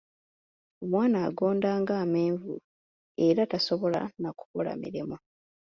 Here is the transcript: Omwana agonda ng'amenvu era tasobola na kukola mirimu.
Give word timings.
Omwana 0.83 1.17
agonda 1.27 1.69
ng'amenvu 1.81 2.53
era 3.27 3.41
tasobola 3.51 4.01
na 4.21 4.29
kukola 4.37 4.71
mirimu. 4.81 5.17